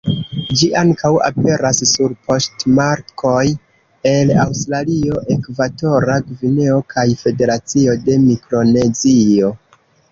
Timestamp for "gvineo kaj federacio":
6.33-7.99